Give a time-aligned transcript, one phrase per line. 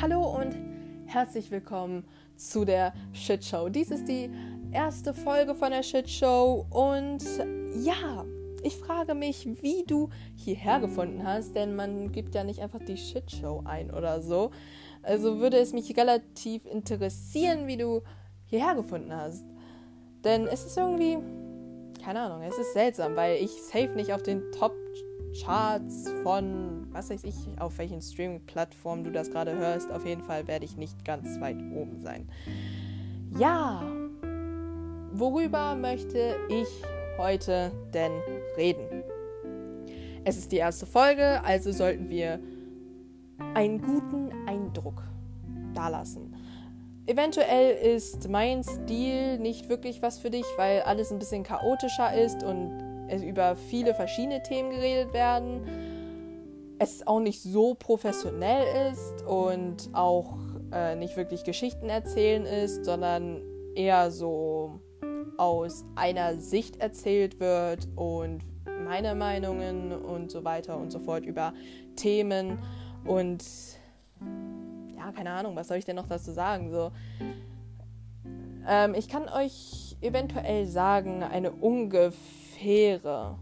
[0.00, 0.56] Hallo und
[1.04, 2.04] herzlich willkommen
[2.34, 3.68] zu der Shit Show.
[3.68, 4.30] Dies ist die
[4.72, 7.22] erste Folge von der Shit Show und
[7.84, 8.24] ja,
[8.62, 12.96] ich frage mich, wie du hierher gefunden hast, denn man gibt ja nicht einfach die
[12.96, 14.52] Shit Show ein oder so.
[15.02, 18.00] Also würde es mich relativ interessieren, wie du
[18.46, 19.44] hierher gefunden hast.
[20.24, 21.18] Denn es ist irgendwie,
[22.02, 24.72] keine Ahnung, es ist seltsam, weil ich safe nicht auf den Top
[25.38, 29.90] Charts von, was weiß ich, auf welchen Streaming-Plattformen du das gerade hörst.
[29.90, 32.28] Auf jeden Fall werde ich nicht ganz weit oben sein.
[33.38, 33.82] Ja,
[35.12, 36.68] worüber möchte ich
[37.18, 38.12] heute denn
[38.56, 39.04] reden?
[40.24, 42.40] Es ist die erste Folge, also sollten wir
[43.54, 45.02] einen guten Eindruck
[45.74, 46.34] dalassen.
[47.06, 52.42] Eventuell ist mein Stil nicht wirklich was für dich, weil alles ein bisschen chaotischer ist
[52.42, 56.76] und über viele verschiedene Themen geredet werden.
[56.78, 60.38] Es auch nicht so professionell ist und auch
[60.72, 63.42] äh, nicht wirklich Geschichten erzählen ist, sondern
[63.74, 64.80] eher so
[65.36, 68.40] aus einer Sicht erzählt wird und
[68.84, 71.52] meine Meinungen und so weiter und so fort über
[71.96, 72.58] Themen
[73.04, 73.44] und
[74.96, 76.70] ja, keine Ahnung, was soll ich denn noch dazu sagen?
[76.70, 76.90] So,
[78.68, 83.38] ähm, ich kann euch eventuell sagen, eine ungefähr faire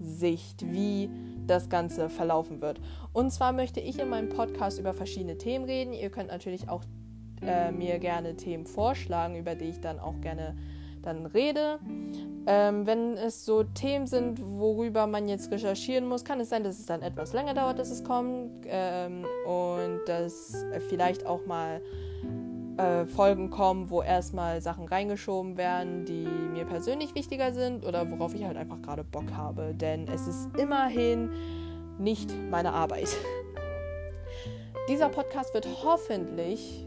[0.00, 1.10] Sicht, wie
[1.46, 2.80] das Ganze verlaufen wird.
[3.12, 5.92] Und zwar möchte ich in meinem Podcast über verschiedene Themen reden.
[5.92, 6.84] Ihr könnt natürlich auch
[7.42, 10.56] äh, mir gerne Themen vorschlagen, über die ich dann auch gerne
[11.02, 11.78] dann rede.
[12.46, 16.78] Ähm, wenn es so Themen sind, worüber man jetzt recherchieren muss, kann es sein, dass
[16.78, 21.80] es dann etwas länger dauert, dass es kommt ähm, und dass vielleicht auch mal
[22.78, 28.34] äh, Folgen kommen, wo erstmal Sachen reingeschoben werden, die mir persönlich wichtiger sind oder worauf
[28.34, 29.74] ich halt einfach gerade Bock habe.
[29.74, 31.30] Denn es ist immerhin
[31.98, 33.08] nicht meine Arbeit.
[34.88, 36.86] Dieser Podcast wird hoffentlich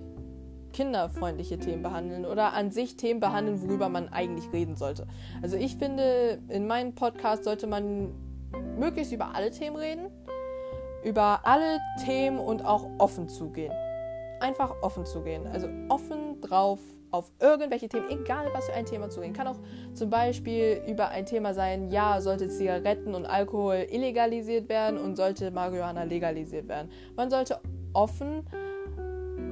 [0.71, 5.05] kinderfreundliche Themen behandeln oder an sich Themen behandeln, worüber man eigentlich reden sollte.
[5.41, 8.13] Also ich finde, in meinem Podcast sollte man
[8.79, 10.07] möglichst über alle Themen reden,
[11.03, 13.73] über alle Themen und auch offen zugehen
[14.41, 15.47] einfach offen zu gehen.
[15.47, 16.79] Also offen drauf
[17.11, 19.33] auf irgendwelche Themen, egal was für ein Thema zu gehen.
[19.33, 19.59] Kann auch
[19.93, 25.51] zum Beispiel über ein Thema sein, ja, sollte Zigaretten und Alkohol illegalisiert werden und sollte
[25.51, 26.89] Marihuana legalisiert werden.
[27.15, 27.59] Man sollte
[27.93, 28.45] offen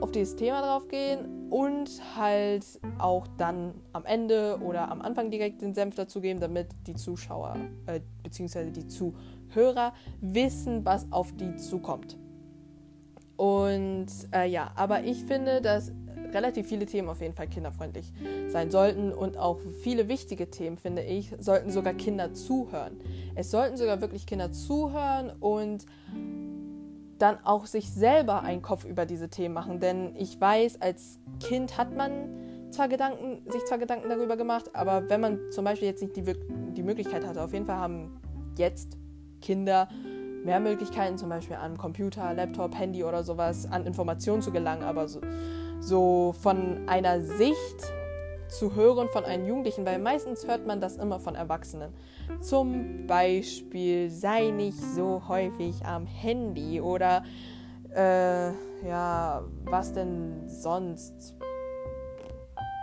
[0.01, 2.65] auf dieses Thema drauf gehen und halt
[2.99, 7.57] auch dann am Ende oder am Anfang direkt den Senf dazugeben, damit die Zuschauer
[7.87, 8.71] äh, bzw.
[8.71, 12.17] die Zuhörer wissen, was auf die zukommt.
[13.39, 15.93] Und äh, ja, aber ich finde, dass
[16.33, 18.11] relativ viele Themen auf jeden Fall kinderfreundlich
[18.49, 22.99] sein sollten und auch viele wichtige Themen, finde ich, sollten sogar Kinder zuhören.
[23.35, 25.85] Es sollten sogar wirklich Kinder zuhören und
[27.17, 29.79] dann auch sich selber einen Kopf über diese Themen machen.
[29.79, 35.09] Denn ich weiß, als Kind hat man zwar Gedanken, sich zwar Gedanken darüber gemacht, aber
[35.09, 36.23] wenn man zum Beispiel jetzt nicht die,
[36.75, 38.19] die Möglichkeit hatte, auf jeden Fall haben
[38.57, 38.97] jetzt
[39.39, 39.87] Kinder
[40.43, 45.07] mehr Möglichkeiten, zum Beispiel an Computer, Laptop, Handy oder sowas, an Informationen zu gelangen, aber
[45.07, 45.21] so,
[45.79, 47.93] so von einer Sicht
[48.49, 51.93] zu hören von einem Jugendlichen, weil meistens hört man das immer von Erwachsenen.
[52.41, 57.23] Zum Beispiel sei nicht so häufig am Handy oder
[57.95, 58.51] äh,
[58.87, 61.35] ja, was denn sonst?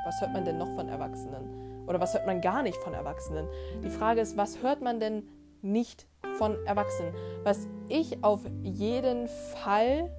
[0.05, 1.85] Was hört man denn noch von Erwachsenen?
[1.87, 3.47] Oder was hört man gar nicht von Erwachsenen?
[3.85, 5.29] Die Frage ist, was hört man denn
[5.63, 6.07] nicht
[6.39, 7.13] von Erwachsenen.
[7.45, 10.11] Was ich auf jeden Fall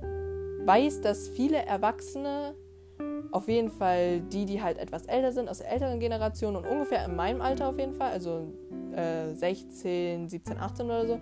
[0.65, 2.55] weiß, dass viele Erwachsene,
[3.31, 7.05] auf jeden Fall die, die halt etwas älter sind, aus der älteren Generation und ungefähr
[7.05, 8.53] in meinem Alter auf jeden Fall, also
[8.93, 11.19] äh, 16, 17, 18 oder so,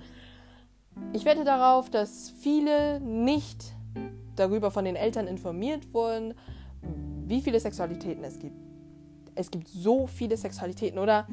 [1.14, 3.74] ich wette darauf, dass viele nicht
[4.36, 6.34] darüber von den Eltern informiert wurden,
[7.26, 8.56] wie viele Sexualitäten es gibt.
[9.34, 11.28] Es gibt so viele Sexualitäten, oder?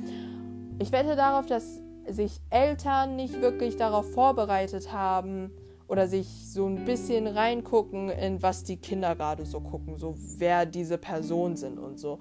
[0.78, 5.50] Ich wette darauf, dass sich Eltern nicht wirklich darauf vorbereitet haben
[5.88, 10.66] oder sich so ein bisschen reingucken, in was die Kinder gerade so gucken, so wer
[10.66, 12.18] diese Personen sind und so.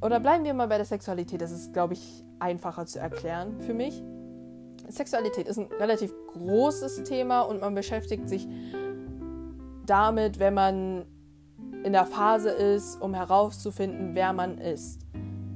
[0.00, 3.72] Oder bleiben wir mal bei der Sexualität, das ist, glaube ich, einfacher zu erklären für
[3.72, 4.02] mich.
[4.88, 8.48] Sexualität ist ein relativ großes Thema und man beschäftigt sich
[9.86, 11.04] damit, wenn man
[11.84, 15.00] in der Phase ist, um herauszufinden, wer man ist.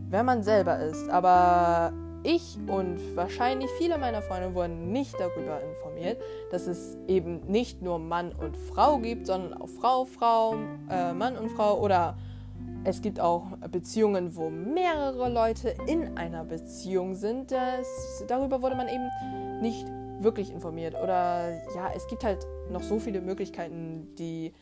[0.08, 1.08] Wer man selber ist.
[1.08, 1.92] Aber
[2.26, 6.20] ich und wahrscheinlich viele meiner Freunde wurden nicht darüber informiert,
[6.50, 10.56] dass es eben nicht nur Mann und Frau gibt, sondern auch Frau, Frau,
[10.90, 12.16] äh, Mann und Frau oder
[12.84, 17.50] es gibt auch Beziehungen, wo mehrere Leute in einer Beziehung sind.
[17.50, 19.08] Das, darüber wurde man eben
[19.60, 19.86] nicht
[20.20, 20.94] wirklich informiert.
[20.94, 24.52] Oder ja, es gibt halt noch so viele Möglichkeiten, die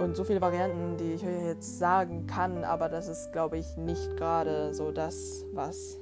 [0.00, 3.76] und so viele Varianten, die ich euch jetzt sagen kann, aber das ist, glaube ich,
[3.76, 5.98] nicht gerade so das, was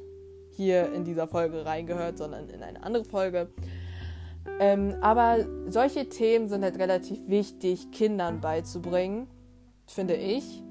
[0.57, 3.49] hier in dieser Folge reingehört, sondern in eine andere Folge.
[4.61, 9.27] Ähm, aber solche Themen sind halt relativ wichtig, Kindern beizubringen,
[9.87, 10.63] finde ich,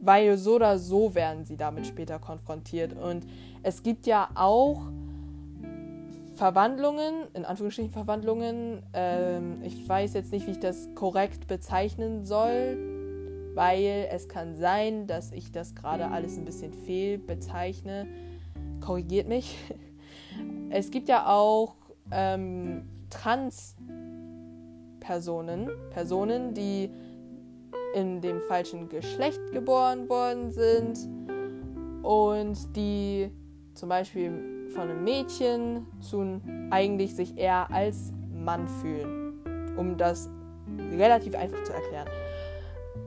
[0.00, 2.92] weil so oder so werden sie damit später konfrontiert.
[2.94, 3.26] Und
[3.62, 4.82] es gibt ja auch
[6.34, 8.82] Verwandlungen, in Anführungsstrichen Verwandlungen.
[8.92, 12.76] Ähm, ich weiß jetzt nicht, wie ich das korrekt bezeichnen soll,
[13.54, 18.08] weil es kann sein, dass ich das gerade alles ein bisschen fehl bezeichne.
[18.84, 19.56] Korrigiert mich.
[20.74, 21.74] Es gibt ja auch
[22.10, 26.90] ähm, Trans-Personen, Personen, die
[27.94, 30.98] in dem falschen Geschlecht geboren worden sind
[32.02, 33.30] und die
[33.74, 36.40] zum Beispiel von einem Mädchen zu
[36.70, 39.34] eigentlich sich eher als Mann fühlen,
[39.76, 40.30] um das
[40.90, 42.08] relativ einfach zu erklären.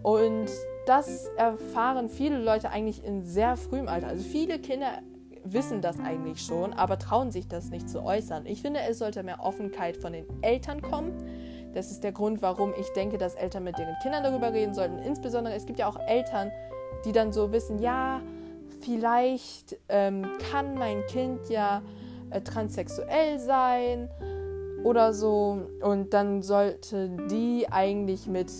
[0.03, 0.51] Und
[0.85, 4.07] das erfahren viele Leute eigentlich in sehr frühem Alter.
[4.07, 5.01] Also viele Kinder
[5.45, 8.45] wissen das eigentlich schon, aber trauen sich das nicht zu äußern.
[8.45, 11.13] Ich finde, es sollte mehr Offenheit von den Eltern kommen.
[11.73, 14.97] Das ist der Grund, warum ich denke, dass Eltern mit ihren Kindern darüber reden sollten.
[14.99, 16.51] Insbesondere, es gibt ja auch Eltern,
[17.05, 18.21] die dann so wissen, ja,
[18.81, 21.81] vielleicht ähm, kann mein Kind ja
[22.31, 24.09] äh, transsexuell sein
[24.83, 25.67] oder so.
[25.81, 28.51] Und dann sollte die eigentlich mit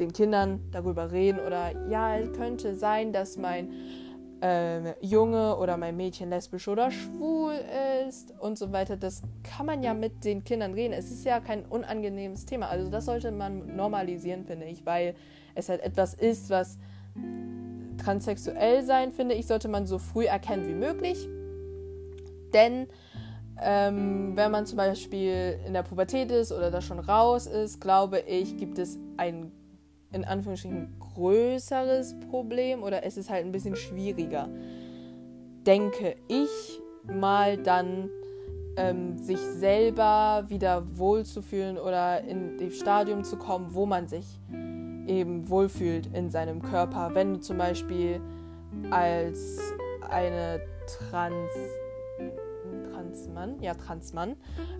[0.00, 3.72] den Kindern darüber reden oder ja, es könnte sein, dass mein
[4.42, 7.54] äh, Junge oder mein Mädchen lesbisch oder schwul
[8.08, 8.96] ist und so weiter.
[8.96, 10.92] Das kann man ja mit den Kindern reden.
[10.92, 12.68] Es ist ja kein unangenehmes Thema.
[12.68, 15.14] Also das sollte man normalisieren, finde ich, weil
[15.54, 16.78] es halt etwas ist, was
[18.02, 21.28] transsexuell sein, finde ich, sollte man so früh erkennen wie möglich.
[22.52, 22.88] Denn
[23.60, 28.20] ähm, wenn man zum Beispiel in der Pubertät ist oder da schon raus ist, glaube
[28.20, 29.52] ich, gibt es ein
[30.12, 34.48] in Anführungsstrichen größeres Problem oder es ist halt ein bisschen schwieriger,
[35.66, 38.10] denke ich mal dann
[38.76, 44.40] ähm, sich selber wieder wohlzufühlen oder in das Stadium zu kommen, wo man sich
[45.06, 47.10] eben wohlfühlt in seinem Körper.
[47.14, 48.20] Wenn du zum Beispiel
[48.90, 49.58] als
[50.08, 51.50] eine Trans
[53.12, 54.36] Transmann, ja Transmann,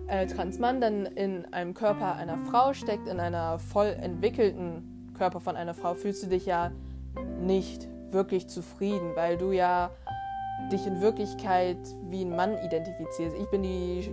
[0.07, 5.55] äh, Transmann dann in einem Körper einer Frau steckt, in einer voll entwickelten Körper von
[5.55, 6.71] einer Frau, fühlst du dich ja
[7.41, 9.91] nicht wirklich zufrieden, weil du ja
[10.71, 11.77] dich in Wirklichkeit
[12.09, 13.35] wie ein Mann identifizierst.
[13.37, 14.09] Ich bin die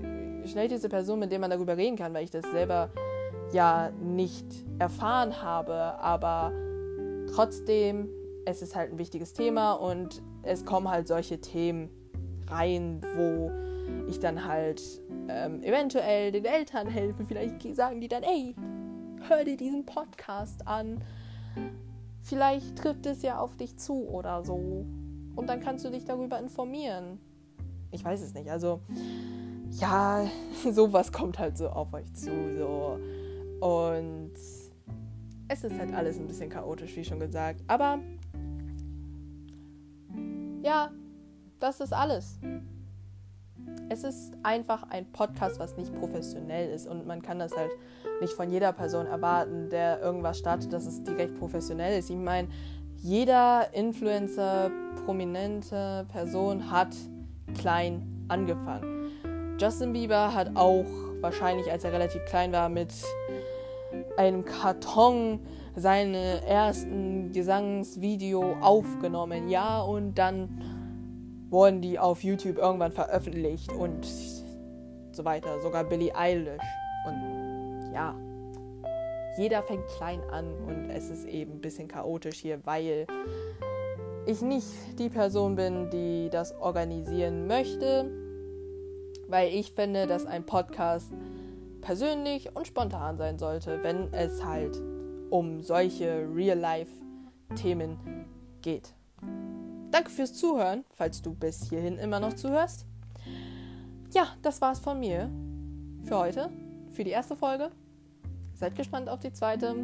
[0.46, 2.90] schnellste Person, mit der man darüber reden kann, weil ich das selber
[3.52, 4.46] ja nicht
[4.78, 6.52] erfahren habe, aber
[7.34, 8.08] trotzdem,
[8.46, 11.90] es ist halt ein wichtiges Thema und es kommen halt solche Themen
[12.48, 13.50] rein, wo
[14.08, 14.82] ich dann halt
[15.28, 17.24] ähm, eventuell den Eltern helfe.
[17.24, 18.54] Vielleicht sagen die dann, ey,
[19.28, 21.02] hör dir diesen Podcast an.
[22.22, 24.84] Vielleicht trifft es ja auf dich zu oder so.
[25.36, 27.18] Und dann kannst du dich darüber informieren.
[27.90, 28.50] Ich weiß es nicht.
[28.50, 28.80] Also,
[29.70, 30.26] ja,
[30.70, 32.30] sowas kommt halt so auf euch zu.
[32.56, 32.98] So
[33.60, 34.32] und
[35.48, 37.62] es ist halt alles ein bisschen chaotisch, wie schon gesagt.
[37.66, 37.98] Aber
[40.62, 40.90] ja,
[41.58, 42.38] das ist alles.
[43.88, 47.70] Es ist einfach ein Podcast, was nicht professionell ist und man kann das halt
[48.20, 52.10] nicht von jeder Person erwarten, der irgendwas startet, dass es direkt professionell ist.
[52.10, 52.48] Ich meine,
[52.96, 54.70] jeder Influencer,
[55.04, 56.94] prominente Person hat
[57.58, 59.10] klein angefangen.
[59.58, 60.86] Justin Bieber hat auch
[61.20, 62.92] wahrscheinlich, als er relativ klein war, mit
[64.16, 65.40] einem Karton
[65.76, 69.48] seine ersten Gesangsvideo aufgenommen.
[69.48, 70.69] Ja, und dann
[71.50, 74.06] wurden die auf YouTube irgendwann veröffentlicht und
[75.12, 75.60] so weiter.
[75.60, 76.62] Sogar Billie Eilish.
[77.06, 78.14] Und ja,
[79.36, 83.06] jeder fängt klein an und es ist eben ein bisschen chaotisch hier, weil
[84.26, 88.10] ich nicht die Person bin, die das organisieren möchte,
[89.28, 91.12] weil ich finde, dass ein Podcast
[91.80, 94.80] persönlich und spontan sein sollte, wenn es halt
[95.30, 97.96] um solche Real-Life-Themen
[98.62, 98.94] geht.
[99.90, 102.86] Danke fürs Zuhören, falls du bis hierhin immer noch zuhörst.
[104.12, 105.30] Ja, das war's von mir
[106.04, 106.50] für heute,
[106.92, 107.70] für die erste Folge.
[108.54, 109.74] Seid gespannt auf die zweite.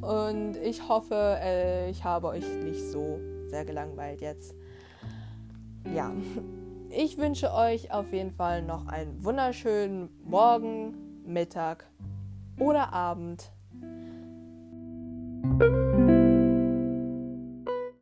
[0.00, 3.18] Und ich hoffe, äh, ich habe euch nicht so
[3.48, 4.54] sehr gelangweilt jetzt.
[5.94, 6.12] Ja,
[6.90, 10.94] ich wünsche euch auf jeden Fall noch einen wunderschönen Morgen,
[11.24, 11.86] Mittag
[12.58, 13.50] oder Abend.